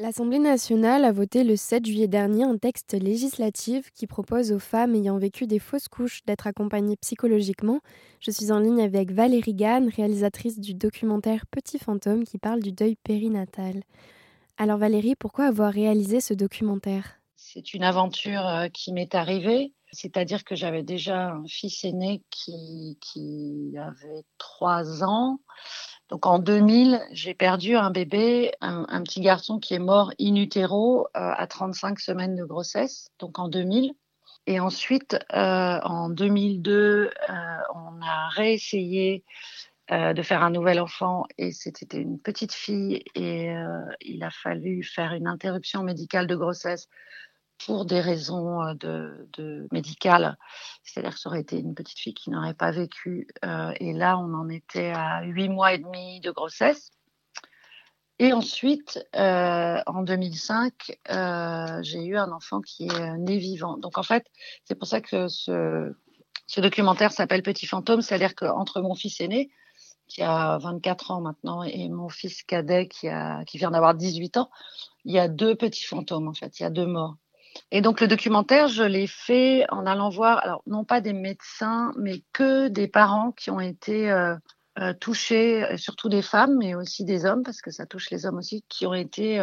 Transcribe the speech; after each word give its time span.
L'Assemblée 0.00 0.40
nationale 0.40 1.04
a 1.04 1.12
voté 1.12 1.44
le 1.44 1.54
7 1.54 1.86
juillet 1.86 2.08
dernier 2.08 2.42
un 2.42 2.58
texte 2.58 2.94
législatif 2.94 3.92
qui 3.92 4.08
propose 4.08 4.50
aux 4.50 4.58
femmes 4.58 4.96
ayant 4.96 5.18
vécu 5.18 5.46
des 5.46 5.60
fausses 5.60 5.86
couches 5.86 6.24
d'être 6.26 6.48
accompagnées 6.48 6.96
psychologiquement. 6.96 7.78
Je 8.18 8.32
suis 8.32 8.50
en 8.50 8.58
ligne 8.58 8.82
avec 8.82 9.12
Valérie 9.12 9.54
Gann, 9.54 9.88
réalisatrice 9.88 10.58
du 10.58 10.74
documentaire 10.74 11.46
Petit 11.46 11.78
fantôme 11.78 12.24
qui 12.24 12.38
parle 12.38 12.60
du 12.60 12.72
deuil 12.72 12.96
périnatal. 12.96 13.84
Alors 14.58 14.78
Valérie, 14.78 15.14
pourquoi 15.14 15.44
avoir 15.44 15.72
réalisé 15.72 16.20
ce 16.20 16.34
documentaire? 16.34 17.20
C'est 17.36 17.72
une 17.72 17.84
aventure 17.84 18.44
euh, 18.48 18.66
qui 18.66 18.92
m'est 18.92 19.14
arrivée, 19.14 19.74
c'est-à-dire 19.92 20.42
que 20.42 20.56
j'avais 20.56 20.82
déjà 20.82 21.28
un 21.34 21.46
fils 21.46 21.84
aîné 21.84 22.20
qui, 22.30 22.98
qui 23.00 23.76
avait 23.78 24.24
trois 24.38 25.04
ans 25.04 25.38
donc 26.10 26.26
en 26.26 26.38
2000, 26.38 27.00
j'ai 27.12 27.34
perdu 27.34 27.76
un 27.76 27.90
bébé, 27.90 28.52
un, 28.60 29.02
petit 29.02 29.20
garçon 29.20 29.58
qui 29.58 29.74
est 29.74 29.78
mort 29.78 30.12
in 30.20 30.36
utero 30.36 31.06
euh, 31.06 31.08
à 31.14 31.46
35 31.46 31.98
semaines 31.98 32.36
de 32.36 32.44
grossesse, 32.44 33.08
donc 33.18 33.38
en 33.38 33.48
2000. 33.48 33.94
Et 34.46 34.60
ensuite, 34.60 35.16
euh, 35.32 35.80
en 35.82 36.10
2002, 36.10 36.74
euh, 36.74 37.10
on 37.74 38.02
a 38.02 38.28
réessayé 38.28 39.24
de 39.90 40.22
faire 40.22 40.42
un 40.42 40.48
nouvel 40.48 40.80
enfant 40.80 41.26
et 41.36 41.52
c'était 41.52 42.00
une 42.00 42.18
petite 42.18 42.54
fille 42.54 43.02
et 43.14 43.52
il 44.00 44.22
a 44.22 44.30
fallu 44.30 44.82
faire 44.82 45.12
une 45.12 45.26
interruption 45.26 45.82
médicale 45.82 46.26
de 46.26 46.34
grossesse 46.34 46.88
pour 47.58 47.84
des 47.84 48.00
raisons 48.00 48.62
euh, 48.62 48.74
de, 49.32 49.68
médicales. 49.72 50.36
C'est-à-dire 50.82 51.14
que 51.14 51.20
ça 51.20 51.28
aurait 51.28 51.40
été 51.40 51.58
une 51.58 51.74
petite 51.74 51.98
fille 51.98 52.14
qui 52.14 52.30
n'aurait 52.30 52.54
pas 52.54 52.70
vécu. 52.70 53.28
Euh, 53.44 53.72
et 53.80 53.92
là, 53.92 54.18
on 54.18 54.34
en 54.34 54.48
était 54.48 54.92
à 54.94 55.22
huit 55.22 55.48
mois 55.48 55.74
et 55.74 55.78
demi 55.78 56.20
de 56.20 56.30
grossesse. 56.30 56.90
Et 58.20 58.32
ensuite, 58.32 59.04
euh, 59.16 59.80
en 59.86 60.02
2005, 60.02 60.72
j'ai 61.82 62.04
eu 62.04 62.16
un 62.16 62.30
enfant 62.30 62.60
qui 62.60 62.86
est 62.86 63.18
né 63.18 63.38
vivant. 63.38 63.76
Donc 63.76 63.98
en 63.98 64.04
fait, 64.04 64.24
c'est 64.64 64.76
pour 64.76 64.86
ça 64.86 65.00
que 65.00 65.26
ce, 65.26 65.92
documentaire 66.58 67.10
s'appelle 67.10 67.42
Petit 67.42 67.66
fantôme, 67.66 68.02
c'est-à-dire 68.02 68.36
qu'entre 68.36 68.80
mon 68.82 68.94
fils 68.94 69.20
aîné, 69.20 69.50
qui 70.06 70.22
a 70.22 70.58
24 70.58 71.10
ans 71.10 71.22
maintenant, 71.22 71.64
et 71.64 71.88
mon 71.88 72.08
fils 72.08 72.44
cadet 72.44 72.86
qui 72.86 73.08
vient 73.54 73.72
d'avoir 73.72 73.96
18 73.96 74.36
ans, 74.36 74.50
il 75.04 75.12
y 75.12 75.18
a 75.18 75.26
deux 75.26 75.56
petits 75.56 75.84
fantômes 75.84 76.28
en 76.28 76.34
fait, 76.34 76.60
il 76.60 76.62
y 76.62 76.66
a 76.66 76.70
deux 76.70 76.86
morts. 76.86 77.16
Et 77.70 77.80
donc 77.80 78.00
le 78.00 78.08
documentaire, 78.08 78.68
je 78.68 78.82
l'ai 78.82 79.06
fait 79.06 79.64
en 79.70 79.86
allant 79.86 80.08
voir, 80.08 80.38
alors 80.38 80.62
non 80.66 80.84
pas 80.84 81.00
des 81.00 81.12
médecins, 81.12 81.92
mais 81.96 82.22
que 82.32 82.68
des 82.68 82.88
parents 82.88 83.32
qui 83.32 83.50
ont 83.50 83.60
été 83.60 84.10
euh, 84.10 84.36
euh, 84.78 84.92
touchés, 84.94 85.64
euh, 85.64 85.76
surtout 85.76 86.08
des 86.08 86.22
femmes, 86.22 86.56
mais 86.58 86.74
aussi 86.74 87.04
des 87.04 87.24
hommes, 87.24 87.42
parce 87.42 87.60
que 87.60 87.70
ça 87.70 87.86
touche 87.86 88.10
les 88.10 88.26
hommes 88.26 88.38
aussi, 88.38 88.64
qui 88.68 88.86
ont 88.86 88.94
été 88.94 89.40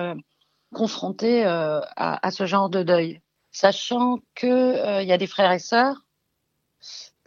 confrontés 0.73 1.44
à, 1.44 1.81
à, 1.95 2.31
ce 2.31 2.45
genre 2.45 2.70
de 2.70 2.84
deuil. 2.84 3.22
Sachant 3.52 4.20
qu'il 4.36 5.03
y 5.03 5.12
a 5.12 5.18
des 5.18 5.28
frères 5.28 5.52
et 5.52 5.59
sœurs 5.59 6.06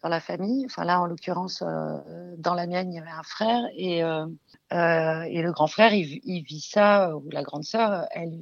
dans 0.03 0.09
la 0.09 0.21
famille, 0.21 0.65
enfin 0.67 0.85
là 0.85 1.01
en 1.01 1.07
l'occurrence 1.07 1.63
dans 1.63 2.55
la 2.55 2.67
mienne 2.67 2.93
il 2.93 2.97
y 2.97 2.99
avait 2.99 3.11
un 3.11 3.23
frère 3.23 3.63
et, 3.75 3.99
et 3.99 5.43
le 5.43 5.53
grand 5.53 5.67
frère 5.67 5.93
il, 5.93 6.21
il 6.25 6.43
vit 6.43 6.61
ça, 6.61 7.15
ou 7.15 7.29
la 7.31 7.43
grande 7.43 7.65
sœur, 7.65 8.07
elle 8.11 8.33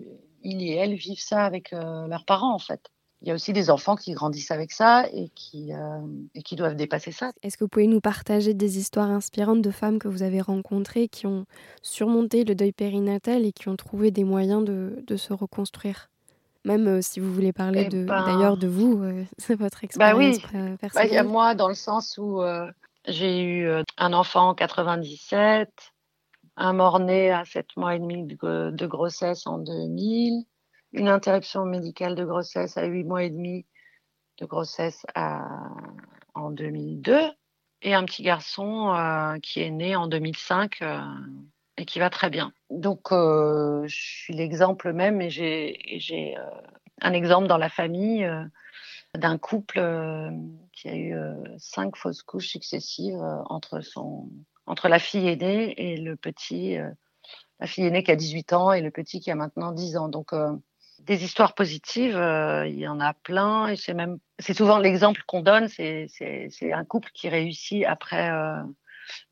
ils 0.43 0.62
et 0.62 0.75
elles 0.75 0.95
vivent 0.95 1.23
ça 1.23 1.45
avec 1.45 1.73
euh, 1.73 2.07
leurs 2.07 2.25
parents 2.25 2.55
en 2.55 2.59
fait. 2.59 2.91
Il 3.21 3.29
y 3.29 3.31
a 3.31 3.35
aussi 3.35 3.53
des 3.53 3.71
enfants 3.71 3.95
qui 3.95 4.12
grandissent 4.15 4.51
avec 4.51 4.73
ça 4.73 5.07
et 5.12 5.29
qui, 5.37 5.73
euh, 5.73 6.01
et 6.34 6.43
qui 6.43 6.57
doivent 6.57 6.75
dépasser 6.75 7.12
ça. 7.12 7.31
Est-ce 7.43 7.57
que 7.57 7.62
vous 7.62 7.69
pouvez 7.69 7.87
nous 7.87 8.01
partager 8.01 8.53
des 8.53 8.79
histoires 8.79 9.11
inspirantes 9.11 9.62
de 9.62 9.71
femmes 9.71 10.01
que 10.01 10.09
vous 10.09 10.25
avez 10.25 10.41
rencontrées 10.41 11.07
qui 11.07 11.29
ont 11.29 11.47
surmonté 11.83 12.43
le 12.43 12.57
deuil 12.57 12.73
périnatal 12.73 13.45
et 13.45 13.53
qui 13.53 13.69
ont 13.69 13.77
trouvé 13.77 14.11
des 14.11 14.25
moyens 14.25 14.65
de, 14.65 15.05
de 15.07 15.17
se 15.17 15.33
reconstruire? 15.33 16.11
Même 16.65 16.89
euh, 16.89 17.01
si 17.01 17.21
vous 17.21 17.33
voulez 17.33 17.53
parler 17.53 17.84
eh 17.87 17.91
de, 17.91 18.05
ben 18.05 18.25
d'ailleurs 18.25 18.56
de 18.56 18.67
vous, 18.67 19.01
c'est 19.39 19.55
votre 19.55 19.84
expérience 19.84 20.41
bah 20.41 20.59
oui. 20.59 20.77
personnelle. 20.79 21.09
Bah, 21.11 21.15
y 21.15 21.17
a 21.17 21.23
moi, 21.23 21.55
dans 21.55 21.69
le 21.69 21.75
sens 21.75 22.19
où 22.19 22.41
j'ai 23.06 23.41
eu 23.41 23.69
un 23.99 24.12
enfant 24.12 24.49
en 24.49 24.55
97, 24.55 25.71
un 26.57 26.73
mort-né 26.73 27.31
à 27.31 27.45
7 27.45 27.67
mois 27.77 27.95
et 27.95 27.99
demi 27.99 28.25
de, 28.25 28.87
grossesse 28.87 29.47
en 29.47 29.59
2000, 29.59 30.45
une 30.93 31.09
interruption 31.09 31.65
médicale 31.65 32.15
de 32.15 32.25
grossesse 32.25 32.77
à 32.77 32.85
8 32.85 33.05
mois 33.05 33.25
et 33.25 33.31
demi 33.31 33.67
de 34.39 34.47
grossesse 34.47 35.07
en 36.35 36.51
2002 36.51 37.31
et 37.83 37.95
un 37.95 38.05
petit 38.05 38.23
garçon 38.23 38.95
euh, 38.95 39.39
qui 39.41 39.61
est 39.61 39.71
né 39.71 39.97
en 39.97 40.07
2005 40.07 40.83
euh, 40.83 41.01
et 41.77 41.85
qui 41.85 41.99
va 41.99 42.11
très 42.11 42.31
bien. 42.31 42.53
Donc 42.71 43.13
euh, 43.13 43.87
je 43.87 43.97
suis 43.97 44.34
l'exemple 44.34 44.93
même 44.93 45.21
et 45.21 45.31
j'ai 45.31 46.37
un 47.01 47.13
exemple 47.13 47.49
dans 47.49 47.59
la 47.59 47.69
famille 47.69 48.29
d'un 49.15 49.37
couple 49.37 49.83
qui 50.73 50.89
a 50.89 50.97
eu 50.97 51.15
cinq 51.59 51.97
fausses 51.97 52.23
couches 52.23 52.49
successives 52.49 53.23
entre 53.47 53.81
son 53.81 54.31
entre 54.67 54.89
la 54.89 54.99
fille 54.99 55.28
aînée 55.28 55.75
et 55.77 55.97
le 55.97 56.17
petit, 56.17 56.77
euh, 56.77 56.91
la 57.61 57.67
fille 57.67 57.84
aînée 57.84 58.03
qui 58.03 58.11
a 58.11 58.17
18 58.17 58.53
ans 58.53 58.73
et 58.73 58.81
le 58.81 58.91
petit 58.91 59.21
qui 59.21 59.31
a 59.31 59.34
maintenant 59.34 59.73
10 59.73 59.97
ans. 59.97 60.09
Donc, 60.09 60.33
euh, 60.33 60.53
des 61.00 61.25
histoires 61.25 61.55
positives, 61.55 62.17
euh, 62.17 62.67
il 62.67 62.78
y 62.78 62.87
en 62.87 63.01
a 63.01 63.12
plein 63.12 63.69
et 63.69 63.77
c'est 63.77 63.95
même, 63.95 64.19
c'est 64.39 64.55
souvent 64.55 64.78
l'exemple 64.78 65.22
qu'on 65.27 65.43
donne, 65.43 65.69
c'est, 65.69 66.06
c'est, 66.09 66.72
un 66.72 66.84
couple 66.84 67.11
qui 67.12 67.28
réussit 67.28 67.84
après 67.84 68.31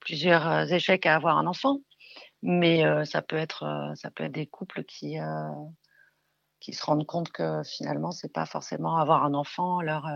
plusieurs 0.00 0.72
échecs 0.72 1.06
à 1.06 1.14
avoir 1.14 1.38
un 1.38 1.46
enfant. 1.46 1.78
Mais 2.42 2.82
ça 3.04 3.22
peut 3.22 3.36
être, 3.36 3.92
ça 3.96 4.10
peut 4.10 4.24
être 4.24 4.32
des 4.32 4.46
couples 4.46 4.82
qui, 4.82 5.18
qui 6.58 6.72
se 6.72 6.84
rendent 6.84 7.06
compte 7.06 7.30
que 7.30 7.62
finalement, 7.62 8.10
c'est 8.10 8.32
pas 8.32 8.46
forcément 8.46 8.96
avoir 8.96 9.24
un 9.24 9.34
enfant 9.34 9.80
leur, 9.80 10.08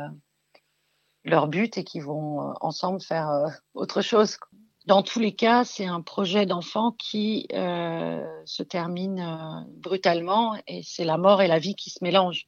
leur 1.25 1.49
but 1.49 1.77
et 1.79 1.85
qui 1.85 2.01
vont 2.01 2.55
ensemble 2.61 3.01
faire 3.01 3.29
autre 3.75 4.01
chose. 4.01 4.39
Dans 4.87 5.03
tous 5.03 5.19
les 5.19 5.35
cas, 5.35 5.65
c'est 5.65 5.87
un 5.87 6.03
projet 6.03 6.45
d'enfant 6.45 6.93
qui 6.93 7.47
euh, 7.55 8.23
se 8.45 8.63
termine 8.63 9.19
euh, 9.19 9.71
brutalement 9.79 10.57
et 10.67 10.83
c'est 10.83 11.05
la 11.05 11.17
mort 11.17 11.41
et 11.41 11.49
la 11.49 11.59
vie 11.59 11.75
qui 11.75 11.89
se 11.89 12.05
mélangent. 12.05 12.47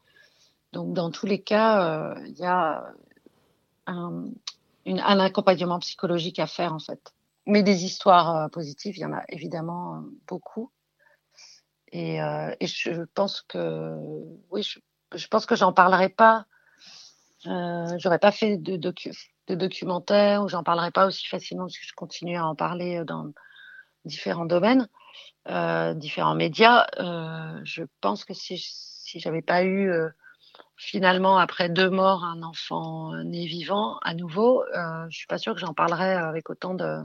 Donc, 0.72 0.92
dans 0.92 1.10
tous 1.10 1.24
les 1.24 1.42
cas, 1.42 2.12
euh, 2.12 2.14
il 2.26 2.36
y 2.36 2.44
a 2.44 2.92
un, 3.86 4.24
une, 4.84 5.00
un, 5.00 5.18
accompagnement 5.18 5.78
psychologique 5.78 6.38
à 6.38 6.46
faire 6.46 6.74
en 6.74 6.78
fait. 6.78 7.14
Mais 7.46 7.62
des 7.62 7.84
histoires 7.86 8.50
positives, 8.50 8.98
il 8.98 9.00
y 9.00 9.06
en 9.06 9.14
a 9.14 9.22
évidemment 9.30 10.04
beaucoup. 10.26 10.70
Et, 11.92 12.16
et 12.16 12.66
je 12.66 13.04
pense 13.14 13.40
que, 13.42 13.94
oui, 14.50 14.64
je, 14.64 14.80
je 15.14 15.28
pense 15.28 15.46
que 15.46 15.54
j'en 15.54 15.72
parlerai 15.72 16.08
pas. 16.08 16.44
J'aurais 17.44 18.18
pas 18.18 18.32
fait 18.32 18.56
de 18.56 18.76
docu 18.76 19.35
de 19.46 19.54
documentaires 19.54 20.42
où 20.42 20.48
j'en 20.48 20.62
parlerai 20.62 20.90
pas 20.90 21.06
aussi 21.06 21.26
facilement 21.26 21.64
parce 21.64 21.78
que 21.78 21.86
je 21.86 21.94
continue 21.94 22.36
à 22.36 22.46
en 22.46 22.54
parler 22.54 22.98
euh, 22.98 23.04
dans 23.04 23.32
différents 24.04 24.46
domaines, 24.46 24.88
euh, 25.48 25.94
différents 25.94 26.34
médias. 26.34 26.86
Euh, 26.98 27.60
je 27.64 27.82
pense 28.00 28.24
que 28.24 28.34
si, 28.34 28.56
si 28.58 29.20
j'avais 29.20 29.42
pas 29.42 29.64
eu 29.64 29.90
finalement 30.76 31.38
après 31.38 31.68
deux 31.68 31.90
morts 31.90 32.24
un 32.24 32.42
enfant 32.42 33.12
né 33.24 33.46
vivant 33.46 33.98
à 34.02 34.14
nouveau, 34.14 34.64
je 35.08 35.16
suis 35.16 35.26
pas 35.26 35.38
sûre 35.38 35.54
que 35.54 35.60
j'en 35.60 35.74
parlerais 35.74 36.14
avec 36.14 36.50
autant 36.50 36.74
de, 36.74 37.02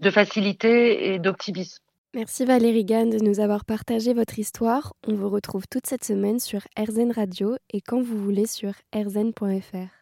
de 0.00 0.10
facilité 0.10 1.12
et 1.12 1.18
d'optimisme. 1.18 1.82
Merci 2.14 2.46
Valérie 2.46 2.84
Gann 2.84 3.10
de 3.10 3.18
nous 3.18 3.40
avoir 3.40 3.64
partagé 3.64 4.14
votre 4.14 4.38
histoire. 4.38 4.94
On 5.06 5.14
vous 5.14 5.28
retrouve 5.28 5.68
toute 5.68 5.86
cette 5.86 6.04
semaine 6.04 6.38
sur 6.38 6.62
RZN 6.78 7.12
Radio 7.12 7.56
et 7.70 7.80
quand 7.80 8.00
vous 8.00 8.18
voulez 8.18 8.46
sur 8.46 8.72
rzn.fr. 8.94 9.95